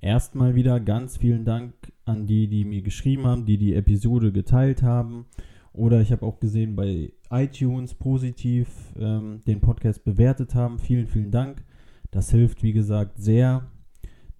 [0.00, 1.74] Erstmal wieder ganz vielen Dank
[2.06, 5.26] an die, die mir geschrieben haben, die die Episode geteilt haben.
[5.72, 8.68] Oder ich habe auch gesehen bei iTunes positiv
[8.98, 10.78] ähm, den Podcast bewertet haben.
[10.78, 11.64] Vielen, vielen Dank.
[12.10, 13.70] Das hilft, wie gesagt, sehr,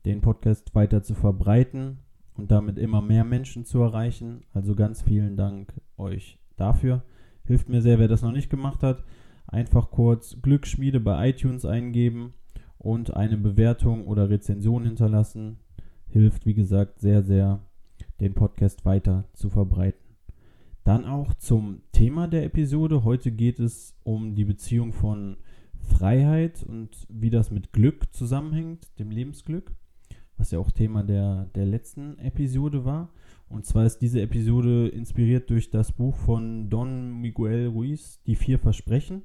[0.07, 1.99] den Podcast weiter zu verbreiten
[2.35, 4.45] und damit immer mehr Menschen zu erreichen.
[4.55, 7.05] Also ganz vielen Dank euch dafür.
[7.45, 9.05] Hilft mir sehr, wer das noch nicht gemacht hat.
[9.47, 12.33] Einfach kurz Glücksschmiede bei iTunes eingeben
[12.81, 15.59] und eine Bewertung oder Rezension hinterlassen.
[16.09, 17.61] Hilft, wie gesagt, sehr, sehr,
[18.21, 20.17] den Podcast weiter zu verbreiten.
[20.83, 23.05] Dann auch zum Thema der Episode.
[23.05, 25.37] Heute geht es um die Beziehung von
[25.79, 29.73] Freiheit und wie das mit Glück zusammenhängt, dem Lebensglück,
[30.39, 33.11] was ja auch Thema der, der letzten Episode war.
[33.49, 38.59] Und zwar ist diese Episode inspiriert durch das Buch von Don Miguel Ruiz, Die vier
[38.59, 39.23] Versprechen.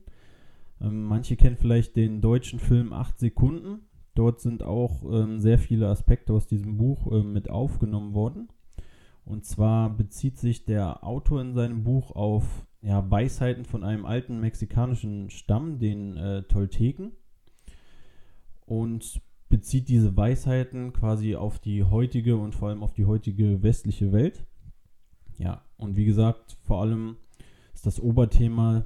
[0.82, 3.82] Ähm, manche kennen vielleicht den deutschen Film 8 Sekunden.
[4.14, 8.50] Dort sind auch ähm, sehr viele Aspekte aus diesem Buch äh, mit aufgenommen worden.
[9.26, 14.40] Und zwar bezieht sich der Autor in seinem Buch auf ja, Weisheiten von einem alten
[14.40, 17.12] mexikanischen Stamm, den äh, Tolteken.
[18.66, 24.12] Und bezieht diese Weisheiten quasi auf die heutige und vor allem auf die heutige westliche
[24.12, 24.46] Welt.
[25.38, 27.18] Ja, und wie gesagt, vor allem
[27.74, 28.86] ist das Oberthema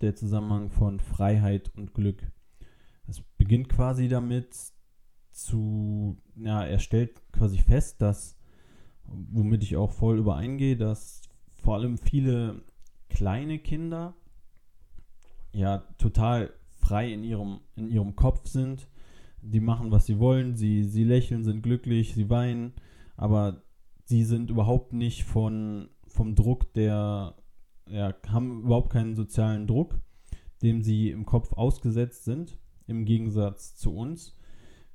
[0.00, 2.30] der Zusammenhang von Freiheit und Glück.
[3.06, 4.54] Es beginnt quasi damit
[5.30, 8.38] zu, ja, er stellt quasi fest, dass,
[9.04, 11.22] womit ich auch voll übereingehe, dass
[11.54, 12.62] vor allem viele
[13.08, 14.14] kleine Kinder
[15.52, 18.88] ja total frei in ihrem, in ihrem Kopf sind.
[19.42, 22.72] Die machen, was sie wollen, sie, sie lächeln, sind glücklich, sie weinen,
[23.16, 23.62] aber
[24.04, 27.34] sie sind überhaupt nicht von, vom Druck der
[27.88, 29.98] ja, haben überhaupt keinen sozialen Druck,
[30.62, 34.36] dem sie im Kopf ausgesetzt sind, im Gegensatz zu uns.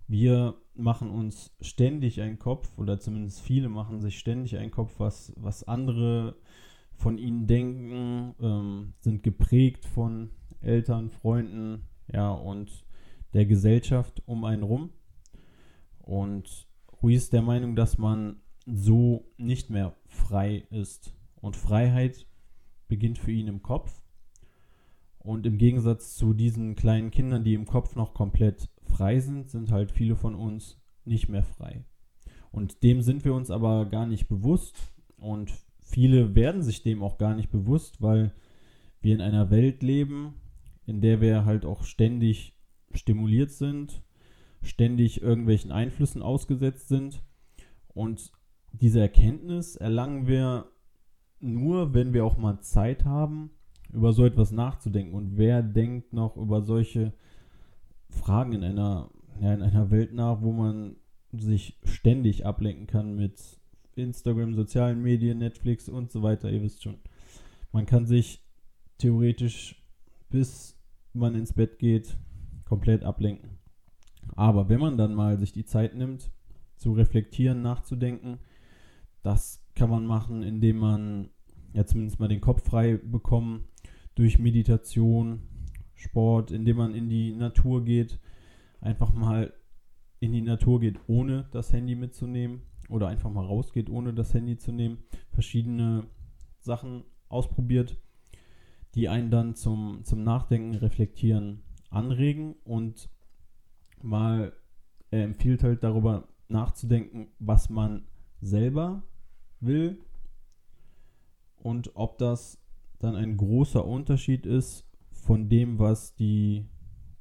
[0.08, 5.34] Wir machen uns ständig einen Kopf, oder zumindest viele machen sich ständig einen Kopf, was,
[5.38, 6.36] was andere
[6.94, 12.86] von ihnen denken, ähm, sind geprägt von Eltern, Freunden, ja, und
[13.34, 14.90] der Gesellschaft um einen rum.
[16.00, 16.68] Und
[17.02, 21.14] Ruiz ist der Meinung, dass man so nicht mehr frei ist.
[21.40, 22.28] Und Freiheit
[22.92, 24.04] beginnt für ihn im Kopf.
[25.18, 29.72] Und im Gegensatz zu diesen kleinen Kindern, die im Kopf noch komplett frei sind, sind
[29.72, 31.86] halt viele von uns nicht mehr frei.
[32.52, 34.76] Und dem sind wir uns aber gar nicht bewusst.
[35.18, 38.34] Und viele werden sich dem auch gar nicht bewusst, weil
[39.00, 40.34] wir in einer Welt leben,
[40.86, 42.58] in der wir halt auch ständig
[42.94, 44.04] stimuliert sind,
[44.64, 47.24] ständig irgendwelchen Einflüssen ausgesetzt sind.
[47.88, 48.34] Und
[48.74, 50.71] diese Erkenntnis erlangen wir
[51.42, 53.52] nur, wenn wir auch mal Zeit haben,
[53.94, 55.16] über so etwas nachzudenken.
[55.16, 57.14] Und wer denkt noch über solche
[58.10, 59.10] Fragen in einer,
[59.40, 60.96] ja, in einer Welt nach, wo man
[61.32, 63.60] sich ständig ablenken kann mit
[63.96, 66.52] Instagram, sozialen Medien, Netflix und so weiter.
[66.52, 66.96] Ihr wisst schon.
[67.72, 68.44] Man kann sich
[68.98, 69.82] theoretisch,
[70.30, 70.78] bis
[71.14, 72.18] man ins Bett geht,
[72.66, 73.58] komplett ablenken.
[74.36, 76.32] Aber wenn man dann mal sich die Zeit nimmt,
[76.78, 78.40] zu reflektieren, nachzudenken,
[79.24, 81.30] das kann man machen, indem man
[81.74, 83.64] ja zumindest mal den Kopf frei bekommt
[84.16, 85.42] durch Meditation,
[85.96, 88.20] Sport, indem man in die Natur geht,
[88.82, 89.54] einfach mal
[90.20, 92.62] in die Natur geht, ohne das Handy mitzunehmen.
[92.90, 94.98] Oder einfach mal rausgeht, ohne das Handy zu nehmen,
[95.30, 96.08] verschiedene
[96.60, 97.98] Sachen ausprobiert,
[98.96, 103.10] die einen dann zum, zum Nachdenken, Reflektieren anregen und
[104.02, 104.54] mal
[105.10, 108.08] er empfiehlt halt darüber nachzudenken, was man
[108.42, 109.04] selber
[109.62, 110.00] will
[111.58, 112.60] und ob das
[113.00, 116.66] dann ein großer Unterschied ist von dem, was die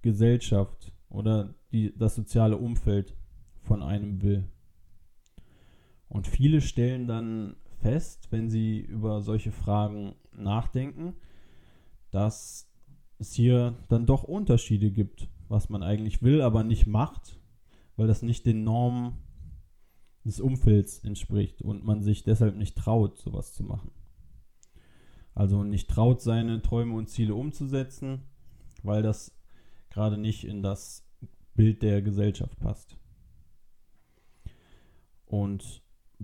[0.03, 3.15] Gesellschaft oder die, das soziale Umfeld
[3.63, 4.45] von einem will.
[6.09, 11.15] Und viele stellen dann fest, wenn sie über solche Fragen nachdenken,
[12.11, 12.69] dass
[13.19, 17.39] es hier dann doch Unterschiede gibt, was man eigentlich will, aber nicht macht,
[17.97, 19.19] weil das nicht den Normen
[20.25, 23.91] des Umfelds entspricht und man sich deshalb nicht traut, sowas zu machen.
[25.35, 28.23] Also nicht traut, seine Träume und Ziele umzusetzen,
[28.83, 29.33] weil das
[29.89, 31.07] gerade nicht in das
[31.55, 32.97] Bild der Gesellschaft passt.
[35.27, 35.83] Und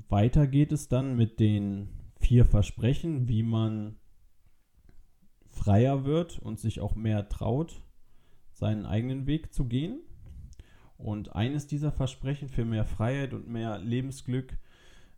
[0.09, 1.89] weiter geht es dann mit den
[2.19, 3.97] vier Versprechen, wie man
[5.47, 7.83] freier wird und sich auch mehr traut,
[8.53, 10.01] seinen eigenen Weg zu gehen.
[10.99, 14.59] Und eines dieser Versprechen für mehr Freiheit und mehr Lebensglück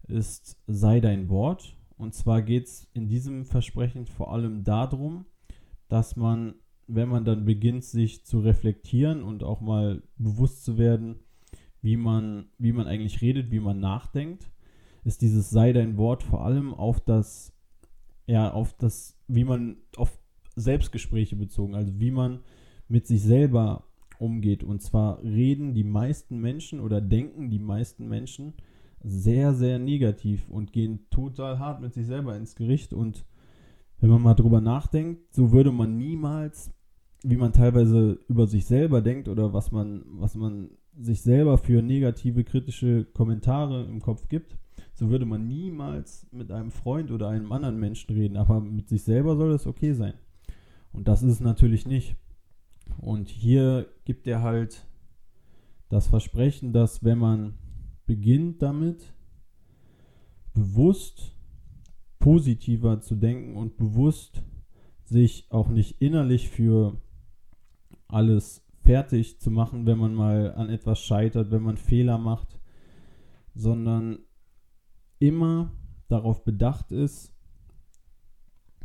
[0.09, 1.77] ist, sei dein Wort.
[1.97, 5.27] Und zwar geht es in diesem Versprechen vor allem darum,
[5.89, 6.55] dass man,
[6.87, 11.17] wenn man dann beginnt, sich zu reflektieren und auch mal bewusst zu werden,
[11.81, 14.51] wie man, wie man eigentlich redet, wie man nachdenkt,
[15.05, 17.53] ist dieses sei dein Wort vor allem auf das,
[18.27, 20.19] ja, auf das, wie man, auf
[20.57, 22.41] Selbstgespräche bezogen, also wie man
[22.89, 23.88] mit sich selber
[24.21, 24.65] umgeht.
[24.65, 28.55] Und zwar reden die meisten Menschen oder denken die meisten Menschen
[29.03, 32.93] sehr, sehr negativ und gehen total hart mit sich selber ins Gericht.
[32.93, 33.25] Und
[34.01, 36.73] wenn man mal drüber nachdenkt, so würde man niemals,
[37.23, 40.71] wie man teilweise über sich selber denkt oder was man, was man
[41.01, 44.57] sich selber für negative, kritische Kommentare im Kopf gibt,
[44.95, 48.37] so würde man niemals mit einem Freund oder einem anderen Menschen reden.
[48.37, 50.15] Aber mit sich selber soll das okay sein.
[50.93, 52.17] Und das ist es natürlich nicht.
[52.97, 54.87] Und hier gibt er halt
[55.89, 57.59] das Versprechen, dass wenn man
[58.07, 59.13] beginnt damit,
[60.55, 61.37] bewusst
[62.19, 64.43] positiver zu denken und bewusst
[65.05, 67.01] sich auch nicht innerlich für
[68.09, 72.59] alles fertig zu machen, wenn man mal an etwas scheitert, wenn man Fehler macht,
[73.55, 74.19] sondern
[75.19, 75.73] immer
[76.09, 77.35] darauf bedacht ist,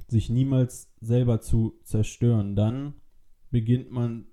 [0.08, 2.56] sich niemals selber zu zerstören.
[2.56, 2.94] Dann
[3.54, 4.26] beginnt man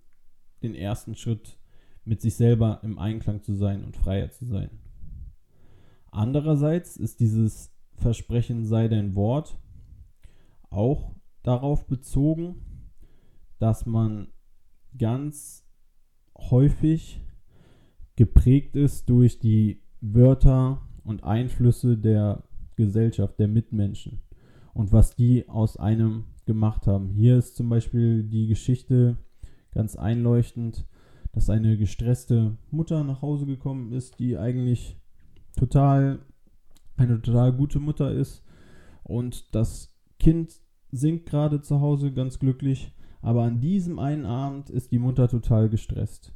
[0.62, 1.58] den ersten Schritt
[2.04, 4.70] mit sich selber im Einklang zu sein und freier zu sein.
[6.10, 9.58] Andererseits ist dieses Versprechen sei dein Wort
[10.70, 12.62] auch darauf bezogen,
[13.58, 14.28] dass man
[14.96, 15.68] ganz
[16.38, 17.20] häufig
[18.16, 22.44] geprägt ist durch die Wörter und Einflüsse der
[22.74, 24.22] Gesellschaft, der Mitmenschen
[24.72, 27.10] und was die aus einem gemacht haben.
[27.10, 29.16] Hier ist zum Beispiel die Geschichte
[29.70, 30.84] ganz einleuchtend,
[31.30, 34.96] dass eine gestresste Mutter nach Hause gekommen ist, die eigentlich
[35.56, 36.18] total
[36.96, 38.42] eine total gute Mutter ist
[39.04, 40.60] und das Kind
[40.90, 42.92] singt gerade zu Hause ganz glücklich,
[43.22, 46.34] aber an diesem einen Abend ist die Mutter total gestresst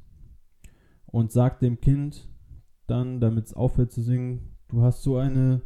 [1.07, 2.29] und sagt dem Kind
[2.87, 5.63] dann, damit es aufhört zu singen, du hast so eine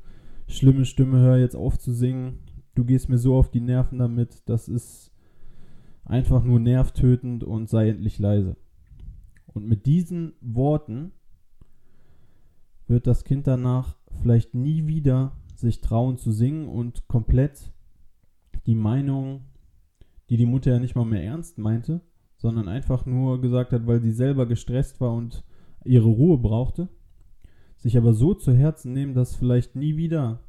[0.46, 2.38] schlimme Stimme, hör jetzt auf zu singen,
[2.78, 5.10] du gehst mir so auf die Nerven damit, das ist
[6.04, 8.56] einfach nur nervtötend und sei endlich leise.
[9.46, 11.10] Und mit diesen Worten
[12.86, 17.72] wird das Kind danach vielleicht nie wieder sich trauen zu singen und komplett
[18.66, 19.46] die Meinung,
[20.30, 22.00] die die Mutter ja nicht mal mehr ernst meinte,
[22.36, 25.44] sondern einfach nur gesagt hat, weil sie selber gestresst war und
[25.84, 26.88] ihre Ruhe brauchte,
[27.76, 30.44] sich aber so zu Herzen nehmen, dass vielleicht nie wieder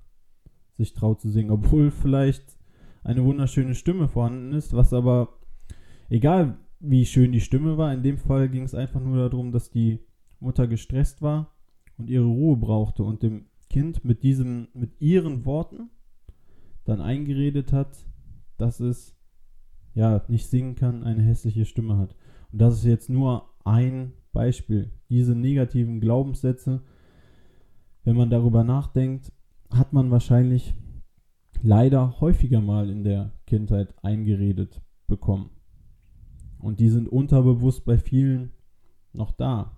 [0.80, 2.58] sich traut zu singen, obwohl vielleicht
[3.04, 5.40] eine wunderschöne Stimme vorhanden ist, was aber,
[6.10, 9.70] egal wie schön die Stimme war, in dem Fall ging es einfach nur darum, dass
[9.70, 10.00] die
[10.40, 11.54] Mutter gestresst war
[11.98, 15.90] und ihre Ruhe brauchte und dem Kind mit diesem, mit ihren Worten
[16.86, 18.06] dann eingeredet hat,
[18.58, 19.16] dass es
[19.94, 22.16] ja nicht singen kann, eine hässliche Stimme hat.
[22.52, 24.92] Und das ist jetzt nur ein Beispiel.
[25.10, 26.82] Diese negativen Glaubenssätze,
[28.06, 29.34] wenn man darüber nachdenkt,
[29.72, 30.74] hat man wahrscheinlich
[31.62, 35.50] leider häufiger mal in der Kindheit eingeredet bekommen.
[36.60, 38.52] Und die sind unterbewusst bei vielen
[39.14, 39.76] noch da.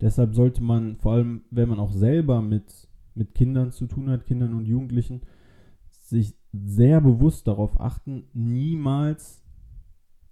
[0.00, 4.26] Deshalb sollte man, vor allem wenn man auch selber mit, mit Kindern zu tun hat,
[4.26, 5.22] Kindern und Jugendlichen,
[5.90, 9.42] sich sehr bewusst darauf achten, niemals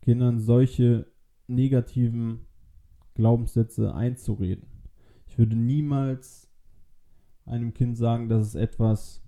[0.02, 1.06] Kindern solche
[1.46, 2.46] negativen
[3.14, 4.66] Glaubenssätze einzureden.
[5.26, 6.43] Ich würde niemals
[7.44, 9.22] einem Kind sagen, dass es etwas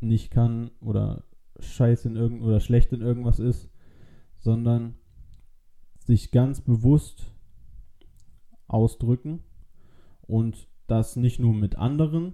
[0.00, 1.24] nicht kann oder
[1.58, 3.70] scheiße in irgend oder schlecht in irgendwas ist,
[4.38, 4.94] sondern
[5.98, 7.32] sich ganz bewusst
[8.66, 9.40] ausdrücken
[10.22, 12.32] und das nicht nur mit anderen,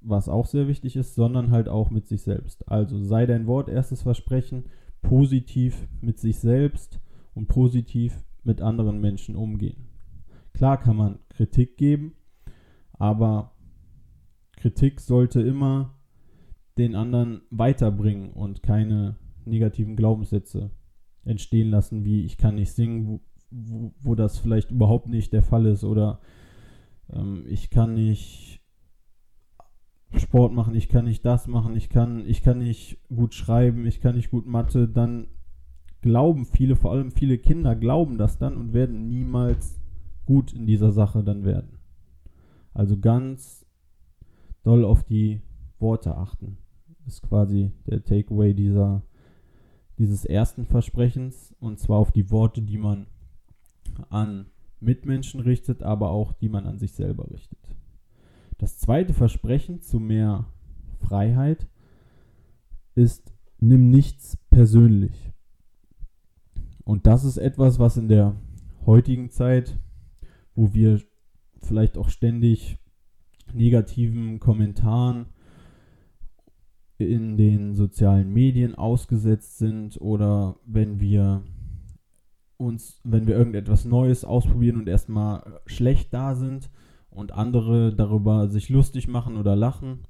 [0.00, 2.68] was auch sehr wichtig ist, sondern halt auch mit sich selbst.
[2.68, 4.64] Also sei dein Wort, erstes Versprechen,
[5.02, 7.00] positiv mit sich selbst
[7.34, 9.88] und positiv mit anderen Menschen umgehen.
[10.52, 12.14] Klar kann man Kritik geben,
[13.00, 13.52] aber
[14.58, 15.98] Kritik sollte immer
[16.76, 19.16] den anderen weiterbringen und keine
[19.46, 20.70] negativen Glaubenssätze
[21.24, 25.42] entstehen lassen, wie ich kann nicht singen, wo, wo, wo das vielleicht überhaupt nicht der
[25.42, 26.20] Fall ist oder
[27.10, 28.60] ähm, ich kann nicht
[30.14, 34.02] Sport machen, ich kann nicht das machen, ich kann, ich kann nicht gut schreiben, ich
[34.02, 35.28] kann nicht gut Mathe, dann
[36.02, 39.80] glauben viele, vor allem viele Kinder glauben das dann und werden niemals
[40.26, 41.79] gut in dieser Sache dann werden.
[42.72, 43.66] Also ganz
[44.62, 45.40] doll auf die
[45.78, 46.58] Worte achten.
[47.06, 49.02] Ist quasi der Takeaway dieser,
[49.98, 51.54] dieses ersten Versprechens.
[51.60, 53.06] Und zwar auf die Worte, die man
[54.08, 54.46] an
[54.80, 57.58] Mitmenschen richtet, aber auch die man an sich selber richtet.
[58.58, 60.46] Das zweite Versprechen zu mehr
[61.00, 61.66] Freiheit
[62.94, 65.32] ist, nimm nichts persönlich.
[66.84, 68.34] Und das ist etwas, was in der
[68.84, 69.78] heutigen Zeit,
[70.54, 71.00] wo wir
[71.62, 72.78] vielleicht auch ständig
[73.52, 75.26] negativen Kommentaren
[76.98, 81.42] in den sozialen Medien ausgesetzt sind oder wenn wir
[82.56, 86.70] uns, wenn wir irgendetwas Neues ausprobieren und erstmal schlecht da sind
[87.08, 90.00] und andere darüber sich lustig machen oder lachen.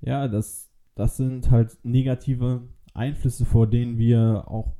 [0.00, 4.74] Ja, das, das sind halt negative Einflüsse, vor denen wir auch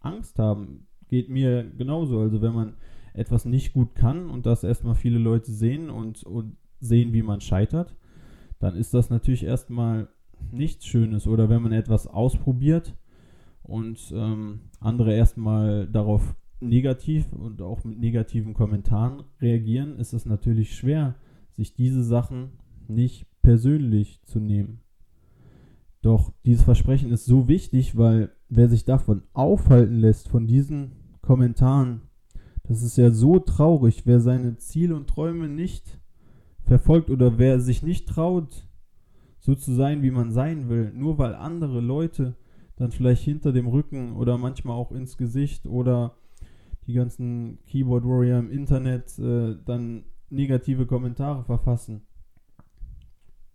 [0.00, 0.86] Angst haben.
[1.08, 2.20] Geht mir genauso.
[2.20, 2.74] Also wenn man
[3.14, 7.40] etwas nicht gut kann und das erstmal viele Leute sehen und, und sehen, wie man
[7.40, 7.96] scheitert,
[8.58, 10.08] dann ist das natürlich erstmal
[10.50, 11.26] nichts Schönes.
[11.26, 12.94] Oder wenn man etwas ausprobiert
[13.62, 20.76] und ähm, andere erstmal darauf negativ und auch mit negativen Kommentaren reagieren, ist es natürlich
[20.76, 21.14] schwer,
[21.52, 22.52] sich diese Sachen
[22.88, 24.80] nicht persönlich zu nehmen.
[26.02, 30.92] Doch dieses Versprechen ist so wichtig, weil wer sich davon aufhalten lässt, von diesen
[31.22, 32.02] Kommentaren,
[32.66, 36.00] das ist ja so traurig, wer seine Ziele und Träume nicht
[36.62, 38.66] verfolgt oder wer sich nicht traut,
[39.38, 42.36] so zu sein, wie man sein will, nur weil andere Leute
[42.76, 46.16] dann vielleicht hinter dem Rücken oder manchmal auch ins Gesicht oder
[46.86, 52.02] die ganzen Keyboard Warrior im Internet äh, dann negative Kommentare verfassen.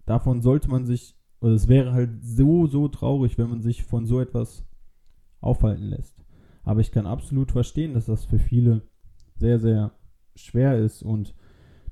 [0.06, 4.06] Davon sollte man sich, oder es wäre halt so, so traurig, wenn man sich von
[4.06, 4.66] so etwas
[5.42, 6.24] aufhalten lässt.
[6.64, 8.89] Aber ich kann absolut verstehen, dass das für viele
[9.40, 9.92] sehr, sehr
[10.36, 11.34] schwer ist und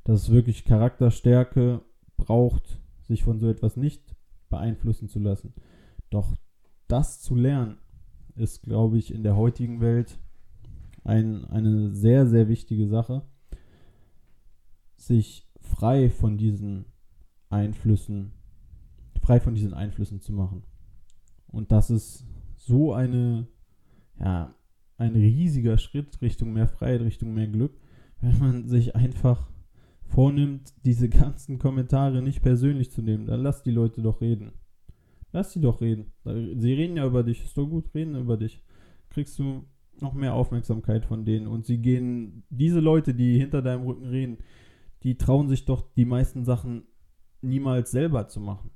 [0.04, 1.82] dass es wirklich Charakterstärke
[2.16, 4.16] braucht, sich von so etwas nicht
[4.50, 5.54] beeinflussen zu lassen.
[6.10, 6.36] Doch
[6.88, 7.78] das zu lernen,
[8.36, 10.20] ist, glaube ich, in der heutigen Welt
[11.04, 13.24] ein, eine sehr, sehr wichtige Sache,
[14.96, 16.86] sich frei von diesen
[17.50, 18.34] Einflüssen,
[19.22, 20.64] frei von diesen Einflüssen zu machen.
[21.48, 22.26] Und das ist
[22.56, 23.48] so eine,
[24.20, 24.54] ja,
[24.98, 27.80] ein riesiger Schritt Richtung mehr Freiheit, Richtung mehr Glück,
[28.22, 29.50] wenn man sich einfach
[30.04, 33.26] vornimmt, diese ganzen Kommentare nicht persönlich zu nehmen.
[33.26, 34.54] Dann lass die Leute doch reden.
[35.34, 36.12] Lass sie doch reden.
[36.24, 37.44] Sie reden ja über dich.
[37.44, 38.64] Ist doch gut, reden über dich.
[39.10, 39.66] Kriegst du
[40.02, 41.48] noch mehr Aufmerksamkeit von denen.
[41.48, 44.38] Und sie gehen, diese Leute, die hinter deinem Rücken reden,
[45.04, 46.84] die trauen sich doch die meisten Sachen
[47.42, 48.72] niemals selber zu machen.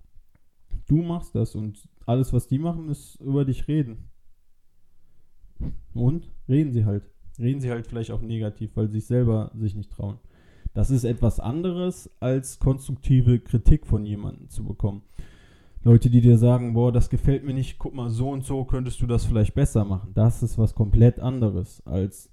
[0.88, 4.11] Du machst das und alles, was die machen, ist über dich reden.
[5.94, 7.04] Und reden sie halt.
[7.40, 10.20] Reden sie halt vielleicht auch negativ, weil sie sich selber sich nicht trauen.
[10.74, 15.02] Das ist etwas anderes, als konstruktive Kritik von jemandem zu bekommen.
[15.84, 19.02] Leute, die dir sagen, boah, das gefällt mir nicht, guck mal, so und so könntest
[19.02, 20.12] du das vielleicht besser machen.
[20.14, 22.32] Das ist was komplett anderes als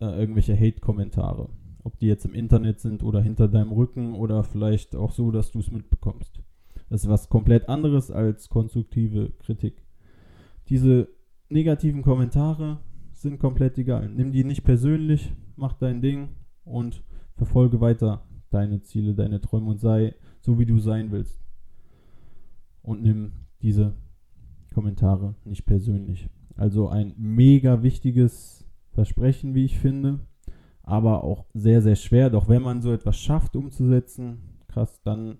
[0.00, 1.48] äh, irgendwelche Hate-Kommentare.
[1.82, 5.50] Ob die jetzt im Internet sind oder hinter deinem Rücken oder vielleicht auch so, dass
[5.50, 6.40] du es mitbekommst.
[6.90, 9.82] Das ist was komplett anderes als konstruktive Kritik.
[10.68, 11.08] Diese
[11.48, 12.80] negativen Kommentare
[13.12, 14.08] sind komplett egal.
[14.08, 16.28] Nimm die nicht persönlich, mach dein Ding
[16.64, 17.02] und
[17.36, 21.44] verfolge weiter deine Ziele, deine Träume und sei so, wie du sein willst
[22.82, 23.32] und nimm
[23.62, 23.96] diese
[24.72, 26.28] Kommentare nicht persönlich.
[26.56, 30.20] Also ein mega wichtiges Versprechen, wie ich finde,
[30.82, 32.30] aber auch sehr, sehr schwer.
[32.30, 35.38] Doch wenn man so etwas schafft umzusetzen, krass, dann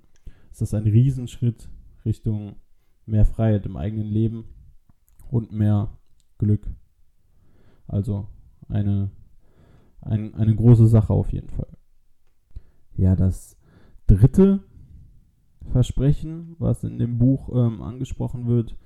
[0.50, 1.68] ist das ein Riesenschritt
[2.04, 2.56] Richtung
[3.06, 4.44] mehr Freiheit im eigenen Leben
[5.34, 5.88] und mehr
[6.38, 6.64] Glück.
[7.88, 8.28] Also
[8.68, 9.10] eine,
[10.00, 11.76] ein, eine große Sache auf jeden Fall.
[12.96, 13.58] Ja, das
[14.06, 14.62] dritte
[15.72, 18.76] Versprechen, was in dem Buch ähm, angesprochen wird,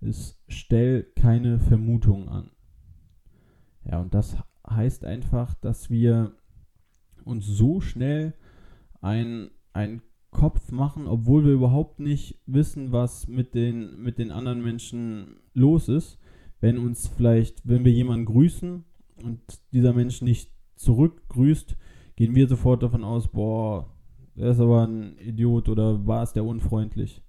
[0.00, 2.50] ist, stell keine Vermutungen an.
[3.84, 6.32] Ja, und das heißt einfach, dass wir
[7.26, 8.32] uns so schnell
[9.02, 9.50] einen
[10.30, 15.88] Kopf machen, obwohl wir überhaupt nicht wissen, was mit den, mit den anderen Menschen los
[15.88, 16.18] ist.
[16.60, 18.84] Wenn uns vielleicht, wenn wir jemanden grüßen
[19.22, 19.40] und
[19.72, 21.76] dieser Mensch nicht zurückgrüßt,
[22.16, 23.94] gehen wir sofort davon aus, boah,
[24.36, 27.22] der ist aber ein Idiot oder war es der unfreundlich.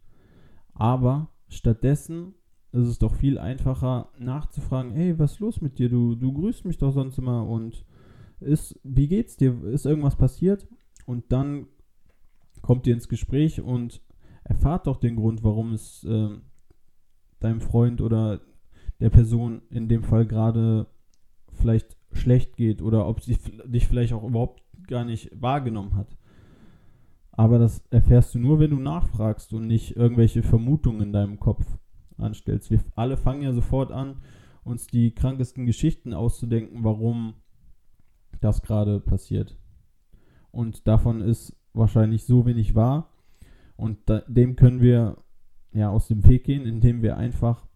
[0.74, 2.36] Aber stattdessen
[2.72, 5.90] ist es doch viel einfacher nachzufragen, hey, was ist los mit dir?
[5.90, 7.86] Du, du grüßt mich doch sonst immer und
[8.40, 9.64] ist, wie geht's dir?
[9.64, 10.68] Ist irgendwas passiert?
[11.06, 11.68] Und dann
[12.62, 14.02] kommt ihr ins Gespräch und
[14.44, 16.30] erfahrt doch den Grund, warum es äh,
[17.40, 18.42] deinem Freund oder
[19.00, 20.88] der Person in dem Fall gerade
[21.54, 26.18] vielleicht schlecht geht oder ob sie dich vielleicht auch überhaupt gar nicht wahrgenommen hat.
[27.32, 31.66] aber das erfährst du nur, wenn du nachfragst und nicht irgendwelche Vermutungen in deinem Kopf
[32.18, 32.70] anstellst.
[32.70, 34.22] Wir alle fangen ja sofort an,
[34.64, 37.36] uns die krankesten Geschichten auszudenken, warum
[38.42, 39.58] das gerade passiert.
[40.52, 43.10] Und davon ist wahrscheinlich so wenig wahr.
[43.76, 45.18] Und da, dem können wir
[45.72, 47.68] ja aus dem Weg gehen, indem wir einfach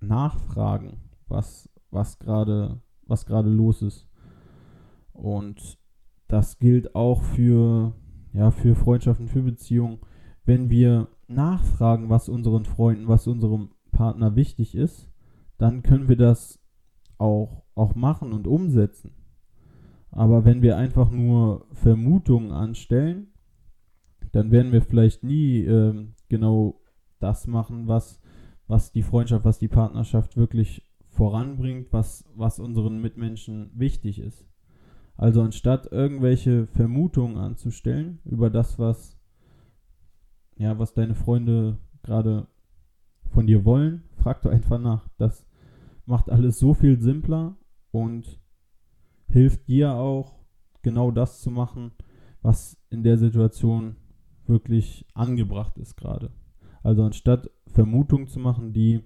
[0.00, 2.80] nachfragen, was, was gerade
[3.10, 4.08] was gerade los ist.
[5.12, 5.78] Und
[6.28, 7.92] das gilt auch für,
[8.32, 9.98] ja, für Freundschaften, für Beziehungen.
[10.44, 15.10] Wenn wir nachfragen, was unseren Freunden, was unserem Partner wichtig ist,
[15.58, 16.58] dann können wir das
[17.18, 19.12] auch, auch machen und umsetzen.
[20.10, 23.32] Aber wenn wir einfach nur Vermutungen anstellen,
[24.32, 26.80] dann werden wir vielleicht nie äh, genau
[27.18, 28.20] das machen, was,
[28.66, 34.46] was die Freundschaft, was die Partnerschaft wirklich voranbringt, was, was unseren Mitmenschen wichtig ist.
[35.16, 39.18] Also anstatt irgendwelche Vermutungen anzustellen über das, was,
[40.56, 42.46] ja, was deine Freunde gerade
[43.28, 45.08] von dir wollen, frag doch einfach nach.
[45.18, 45.46] Das
[46.06, 47.56] macht alles so viel simpler
[47.90, 48.40] und
[49.28, 50.40] hilft dir auch,
[50.82, 51.92] genau das zu machen,
[52.42, 53.96] was in der Situation
[54.50, 56.30] wirklich angebracht ist gerade.
[56.82, 59.00] Also anstatt Vermutungen zu machen, die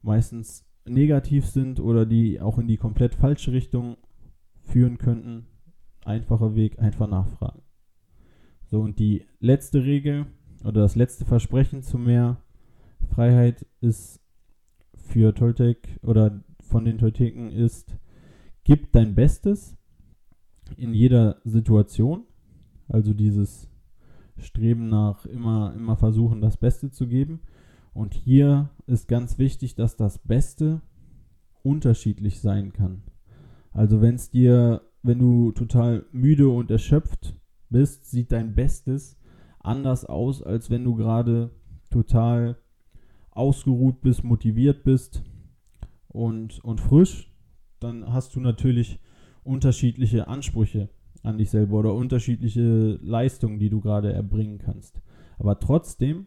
[0.00, 3.96] meistens negativ sind oder die auch in die komplett falsche Richtung
[4.62, 5.46] führen könnten,
[6.04, 7.62] einfacher Weg, einfach nachfragen.
[8.66, 10.26] So, und die letzte Regel
[10.62, 12.42] oder das letzte Versprechen zu mehr
[13.10, 14.20] Freiheit ist
[14.94, 17.96] für Toltec oder von den Tolteken ist,
[18.64, 19.76] gib dein Bestes
[20.76, 22.24] in jeder Situation.
[22.88, 23.70] Also dieses
[24.38, 27.40] Streben nach immer, immer versuchen, das Beste zu geben.
[27.92, 30.80] Und hier ist ganz wichtig, dass das Beste
[31.62, 33.02] unterschiedlich sein kann.
[33.72, 37.36] Also wenn es dir, wenn du total müde und erschöpft
[37.70, 39.16] bist, sieht dein Bestes
[39.60, 41.50] anders aus, als wenn du gerade
[41.90, 42.56] total
[43.30, 45.22] ausgeruht bist, motiviert bist
[46.08, 47.32] und, und frisch.
[47.80, 49.00] Dann hast du natürlich
[49.42, 50.88] unterschiedliche Ansprüche
[51.24, 55.00] an dich selber oder unterschiedliche Leistungen, die du gerade erbringen kannst.
[55.38, 56.26] Aber trotzdem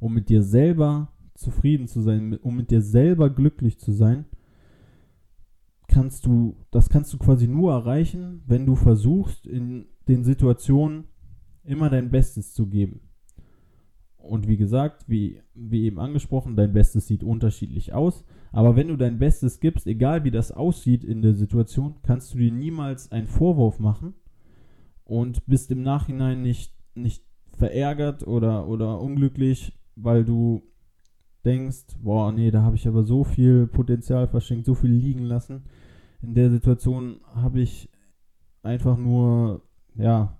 [0.00, 4.24] um mit dir selber zufrieden zu sein, um mit dir selber glücklich zu sein,
[5.86, 11.04] kannst du, das kannst du quasi nur erreichen, wenn du versuchst, in den Situationen
[11.64, 13.00] immer dein Bestes zu geben.
[14.16, 18.24] Und wie gesagt, wie, wie eben angesprochen, dein Bestes sieht unterschiedlich aus.
[18.52, 22.38] Aber wenn du dein Bestes gibst, egal wie das aussieht in der Situation, kannst du
[22.38, 24.14] dir niemals einen Vorwurf machen
[25.10, 27.24] und bist im Nachhinein nicht, nicht
[27.58, 30.62] verärgert oder, oder unglücklich, weil du
[31.44, 35.64] denkst, boah, nee, da habe ich aber so viel Potenzial verschenkt, so viel liegen lassen.
[36.22, 37.90] In der Situation habe ich
[38.62, 39.62] einfach nur,
[39.96, 40.38] ja,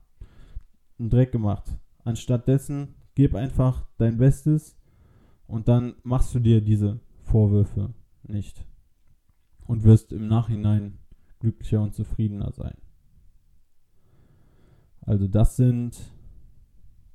[1.00, 1.64] einen Dreck gemacht.
[2.04, 4.78] Anstattdessen gib einfach dein Bestes
[5.48, 8.64] und dann machst du dir diese Vorwürfe nicht
[9.66, 10.98] und wirst im Nachhinein
[11.40, 12.76] glücklicher und zufriedener sein.
[15.03, 15.99] Also das sind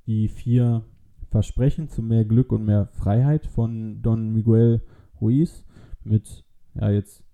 [0.06, 0.84] die vier
[1.30, 4.82] Versprechen zu mehr Glück und mehr Freiheit von Don Miguel
[5.20, 5.64] Ruiz
[6.04, 6.44] mit
[6.74, 7.24] ja jetzt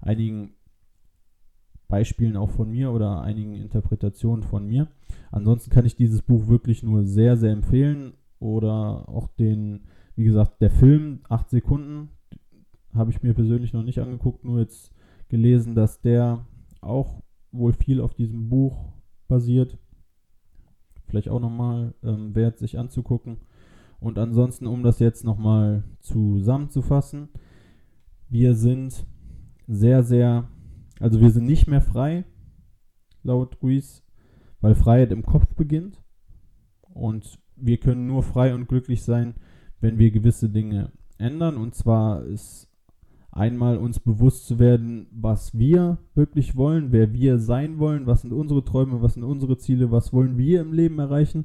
[0.00, 0.54] einigen
[1.88, 4.88] Beispielen auch von mir oder einigen Interpretationen von mir.
[5.30, 8.14] Ansonsten kann ich dieses Buch wirklich nur sehr, sehr empfehlen.
[8.38, 12.10] Oder auch den, wie gesagt, der Film, 8 Sekunden,
[12.92, 14.92] habe ich mir persönlich noch nicht angeguckt, nur jetzt
[15.28, 16.46] gelesen, dass der
[16.80, 18.92] auch wohl viel auf diesem Buch
[19.28, 19.78] basiert
[21.06, 23.38] vielleicht auch nochmal ähm, wert, sich anzugucken.
[24.00, 27.28] Und ansonsten, um das jetzt nochmal zusammenzufassen,
[28.28, 29.06] wir sind
[29.66, 30.48] sehr, sehr,
[31.00, 32.24] also wir sind nicht mehr frei,
[33.22, 34.02] laut Ruiz,
[34.60, 36.02] weil Freiheit im Kopf beginnt.
[36.82, 39.34] Und wir können nur frei und glücklich sein,
[39.80, 41.56] wenn wir gewisse Dinge ändern.
[41.56, 42.68] Und zwar ist
[43.36, 48.32] einmal uns bewusst zu werden, was wir wirklich wollen, wer wir sein wollen, was sind
[48.32, 51.44] unsere Träume, was sind unsere Ziele, was wollen wir im Leben erreichen.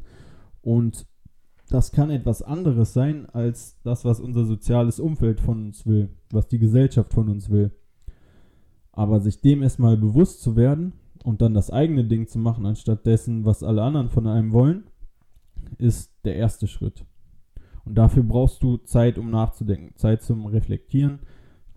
[0.62, 1.06] Und
[1.70, 6.48] das kann etwas anderes sein als das, was unser soziales Umfeld von uns will, was
[6.48, 7.72] die Gesellschaft von uns will.
[8.94, 13.06] Aber sich dem erstmal bewusst zu werden und dann das eigene Ding zu machen, anstatt
[13.06, 14.86] dessen, was alle anderen von einem wollen,
[15.78, 17.06] ist der erste Schritt.
[17.84, 21.20] Und dafür brauchst du Zeit, um nachzudenken, Zeit zum Reflektieren,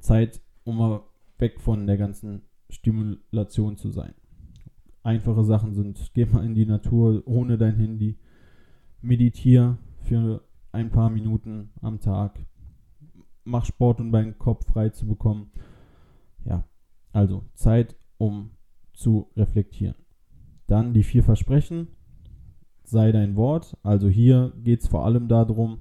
[0.04, 1.02] Zeit, um mal
[1.38, 4.14] weg von der ganzen Stimulation zu sein.
[5.02, 8.18] Einfache Sachen sind, geh mal in die Natur ohne dein Handy,
[9.00, 12.38] meditiere für ein paar Minuten am Tag,
[13.44, 15.50] mach Sport, um deinen Kopf frei zu bekommen.
[16.44, 16.64] Ja,
[17.12, 18.50] also Zeit, um
[18.92, 19.96] zu reflektieren.
[20.66, 21.88] Dann die vier Versprechen.
[22.84, 23.78] sei dein Wort.
[23.82, 25.80] Also hier geht es vor allem darum,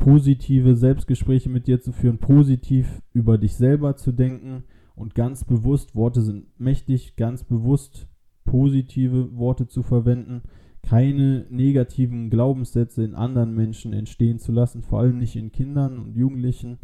[0.00, 5.94] positive Selbstgespräche mit dir zu führen, positiv über dich selber zu denken und ganz bewusst,
[5.94, 8.08] Worte sind mächtig, ganz bewusst
[8.44, 10.42] positive Worte zu verwenden,
[10.82, 16.16] keine negativen Glaubenssätze in anderen Menschen entstehen zu lassen, vor allem nicht in Kindern und
[16.16, 16.78] Jugendlichen.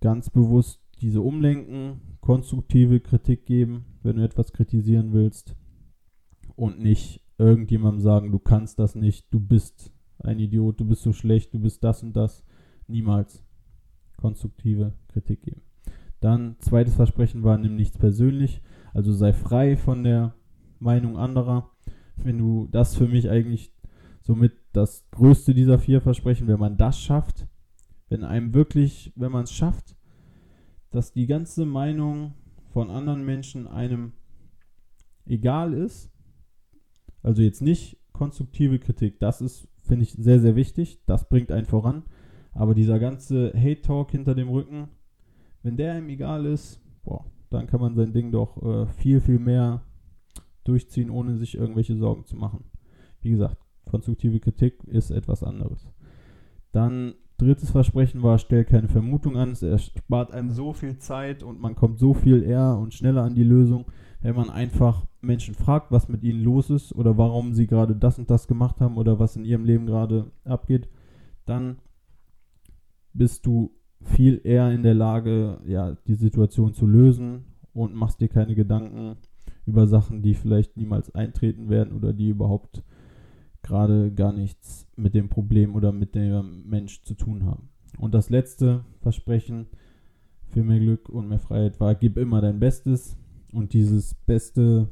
[0.00, 5.56] Ganz bewusst diese umlenken, konstruktive Kritik geben, wenn du etwas kritisieren willst
[6.54, 11.12] und nicht irgendjemandem sagen, du kannst das nicht, du bist ein Idiot, du bist so
[11.12, 12.44] schlecht, du bist das und das.
[12.86, 13.44] Niemals
[14.16, 15.62] konstruktive Kritik geben.
[16.20, 18.60] Dann zweites Versprechen war, nimm nichts persönlich,
[18.92, 20.34] also sei frei von der
[20.80, 21.70] Meinung anderer.
[22.16, 23.72] Wenn du das für mich eigentlich
[24.22, 27.46] somit das größte dieser vier Versprechen, wenn man das schafft,
[28.08, 29.96] wenn einem wirklich, wenn man es schafft,
[30.90, 32.34] dass die ganze Meinung
[32.72, 34.12] von anderen Menschen einem
[35.26, 36.10] egal ist,
[37.22, 41.00] also jetzt nicht konstruktive Kritik, das ist Finde ich sehr, sehr wichtig.
[41.06, 42.02] Das bringt einen voran.
[42.52, 44.88] Aber dieser ganze Hate-Talk hinter dem Rücken,
[45.62, 49.38] wenn der einem egal ist, boah, dann kann man sein Ding doch äh, viel, viel
[49.38, 49.82] mehr
[50.64, 52.64] durchziehen, ohne sich irgendwelche Sorgen zu machen.
[53.22, 55.88] Wie gesagt, konstruktive Kritik ist etwas anderes.
[56.70, 59.52] Dann drittes Versprechen war, stell keine Vermutung an.
[59.52, 63.34] Es erspart einem so viel Zeit und man kommt so viel eher und schneller an
[63.34, 63.86] die Lösung,
[64.20, 68.18] wenn man einfach Menschen fragt, was mit ihnen los ist oder warum sie gerade das
[68.18, 70.88] und das gemacht haben oder was in ihrem Leben gerade abgeht,
[71.46, 71.78] dann
[73.14, 73.70] bist du
[74.02, 79.16] viel eher in der Lage, ja, die Situation zu lösen und machst dir keine Gedanken
[79.66, 82.82] über Sachen, die vielleicht niemals eintreten werden oder die überhaupt
[83.68, 87.68] gerade gar nichts mit dem Problem oder mit dem Mensch zu tun haben.
[87.98, 89.66] Und das letzte Versprechen
[90.48, 93.16] für mehr Glück und mehr Freiheit war, gib immer dein Bestes,
[93.52, 94.88] und dieses Beste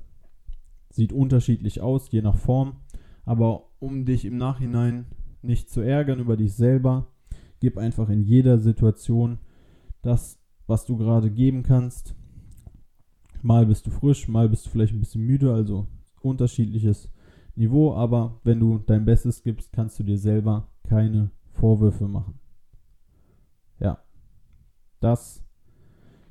[0.90, 2.76] sieht unterschiedlich aus, je nach Form.
[3.24, 5.06] Aber um dich im Nachhinein
[5.42, 7.08] nicht zu ärgern über dich selber,
[7.60, 9.38] gib einfach in jeder Situation
[10.02, 12.14] das, was du gerade geben kannst.
[13.42, 15.86] Mal bist du frisch, mal bist du vielleicht ein bisschen müde, also
[16.22, 17.12] unterschiedliches
[17.56, 22.38] Niveau, aber wenn du dein Bestes gibst, kannst du dir selber keine Vorwürfe machen.
[23.80, 23.98] Ja,
[25.00, 25.42] das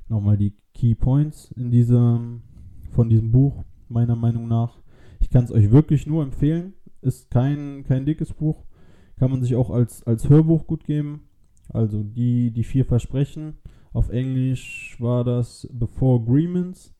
[0.08, 2.44] nochmal die Key Points in diesem,
[2.92, 4.78] von diesem Buch, meiner Meinung nach.
[5.20, 6.74] Ich kann es euch wirklich nur empfehlen.
[7.02, 8.66] Ist kein, kein dickes Buch.
[9.18, 11.28] Kann man sich auch als, als Hörbuch gut geben.
[11.70, 13.58] Also die, die vier Versprechen.
[13.94, 16.94] Auf Englisch war das Four Agreements.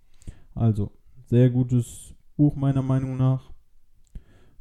[0.54, 0.92] Also
[1.26, 3.55] sehr gutes Buch meiner Meinung nach.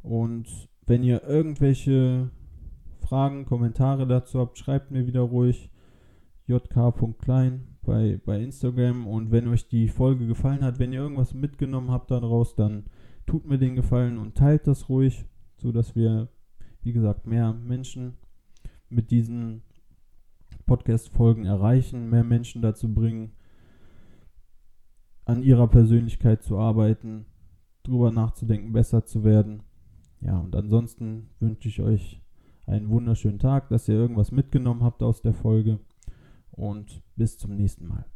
[0.05, 2.29] Und wenn ihr irgendwelche
[2.99, 5.71] Fragen, Kommentare dazu habt, schreibt mir wieder ruhig
[6.47, 9.07] jk.klein bei, bei Instagram.
[9.07, 12.85] Und wenn euch die Folge gefallen hat, wenn ihr irgendwas mitgenommen habt daraus, dann
[13.25, 15.25] tut mir den Gefallen und teilt das ruhig,
[15.57, 16.29] sodass wir,
[16.83, 18.17] wie gesagt, mehr Menschen
[18.89, 19.63] mit diesen
[20.67, 23.31] Podcast-Folgen erreichen, mehr Menschen dazu bringen,
[25.25, 27.25] an ihrer Persönlichkeit zu arbeiten,
[27.81, 29.63] drüber nachzudenken, besser zu werden.
[30.25, 32.19] Ja, und ansonsten wünsche ich euch
[32.65, 35.77] einen wunderschönen Tag, dass ihr irgendwas mitgenommen habt aus der Folge
[36.51, 38.07] und bis zum nächsten Mal.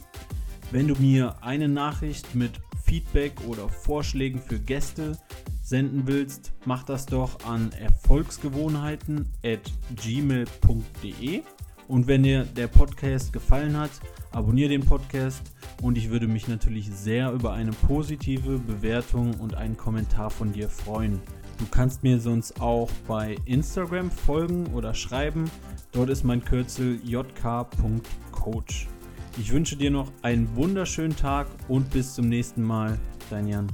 [0.73, 2.51] Wenn du mir eine Nachricht mit
[2.85, 5.17] Feedback oder Vorschlägen für Gäste
[5.63, 9.61] senden willst, mach das doch an erfolgsgewohnheiten at
[9.95, 11.43] gmail.de.
[11.89, 13.91] Und wenn dir der Podcast gefallen hat,
[14.33, 15.43] abonniere den Podcast
[15.83, 20.69] und ich würde mich natürlich sehr über eine positive Bewertung und einen Kommentar von dir
[20.69, 21.21] freuen.
[21.59, 25.49] Du kannst mir sonst auch bei Instagram folgen oder schreiben.
[25.93, 28.89] Dort ist mein Kürzel jk.coach.
[29.39, 32.99] Ich wünsche dir noch einen wunderschönen Tag und bis zum nächsten Mal.
[33.29, 33.69] Dein Jan.